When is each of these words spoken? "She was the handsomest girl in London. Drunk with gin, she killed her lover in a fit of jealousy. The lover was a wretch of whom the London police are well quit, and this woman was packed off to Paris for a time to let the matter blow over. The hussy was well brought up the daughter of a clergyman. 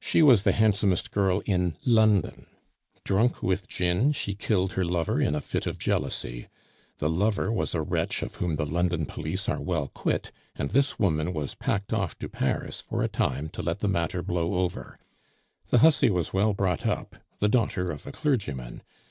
"She 0.00 0.22
was 0.22 0.44
the 0.44 0.52
handsomest 0.52 1.10
girl 1.10 1.40
in 1.44 1.76
London. 1.84 2.46
Drunk 3.04 3.42
with 3.42 3.68
gin, 3.68 4.12
she 4.12 4.34
killed 4.34 4.72
her 4.72 4.86
lover 4.86 5.20
in 5.20 5.34
a 5.34 5.42
fit 5.42 5.66
of 5.66 5.78
jealousy. 5.78 6.48
The 6.96 7.10
lover 7.10 7.52
was 7.52 7.74
a 7.74 7.82
wretch 7.82 8.22
of 8.22 8.36
whom 8.36 8.56
the 8.56 8.64
London 8.64 9.04
police 9.04 9.46
are 9.46 9.60
well 9.60 9.88
quit, 9.88 10.32
and 10.56 10.70
this 10.70 10.98
woman 10.98 11.34
was 11.34 11.54
packed 11.54 11.92
off 11.92 12.18
to 12.20 12.28
Paris 12.30 12.80
for 12.80 13.02
a 13.02 13.08
time 13.08 13.50
to 13.50 13.60
let 13.60 13.80
the 13.80 13.86
matter 13.88 14.22
blow 14.22 14.54
over. 14.60 14.98
The 15.66 15.80
hussy 15.80 16.08
was 16.08 16.32
well 16.32 16.54
brought 16.54 16.86
up 16.86 17.16
the 17.38 17.50
daughter 17.50 17.90
of 17.90 18.06
a 18.06 18.12
clergyman. 18.12 18.82